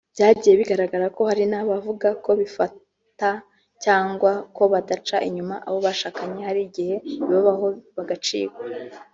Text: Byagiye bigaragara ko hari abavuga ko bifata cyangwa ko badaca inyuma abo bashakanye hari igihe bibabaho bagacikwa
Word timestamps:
Byagiye 0.15 0.53
bigaragara 0.61 1.05
ko 1.15 1.21
hari 1.29 1.43
abavuga 1.63 2.07
ko 2.23 2.31
bifata 2.39 3.31
cyangwa 3.83 4.31
ko 4.55 4.63
badaca 4.73 5.17
inyuma 5.27 5.55
abo 5.67 5.77
bashakanye 5.87 6.41
hari 6.47 6.59
igihe 6.67 6.95
bibabaho 7.21 7.67
bagacikwa 7.95 8.61